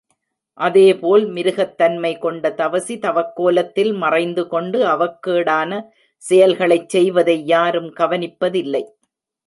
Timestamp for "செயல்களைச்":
6.23-6.89